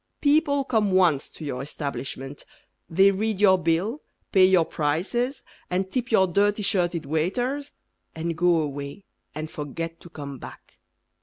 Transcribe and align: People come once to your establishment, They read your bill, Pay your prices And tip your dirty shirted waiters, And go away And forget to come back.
People 0.19 0.63
come 0.63 0.93
once 0.93 1.29
to 1.29 1.45
your 1.45 1.61
establishment, 1.61 2.43
They 2.89 3.11
read 3.11 3.39
your 3.39 3.59
bill, 3.59 4.01
Pay 4.31 4.45
your 4.45 4.65
prices 4.65 5.43
And 5.69 5.91
tip 5.91 6.11
your 6.11 6.25
dirty 6.25 6.63
shirted 6.63 7.05
waiters, 7.05 7.71
And 8.15 8.35
go 8.35 8.61
away 8.61 9.03
And 9.35 9.47
forget 9.47 9.99
to 9.99 10.09
come 10.09 10.39
back. 10.39 10.79